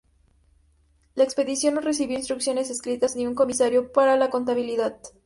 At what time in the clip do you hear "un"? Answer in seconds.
3.27-3.35